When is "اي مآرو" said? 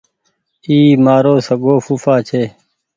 0.67-1.35